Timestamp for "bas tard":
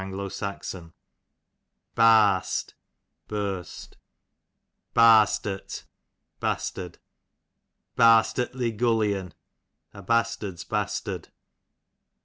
10.63-11.27